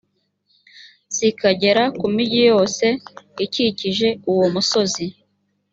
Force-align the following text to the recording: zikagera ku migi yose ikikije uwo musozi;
zikagera 1.15 1.83
ku 1.97 2.05
migi 2.15 2.41
yose 2.51 2.85
ikikije 3.45 4.09
uwo 4.31 4.45
musozi; 4.53 5.05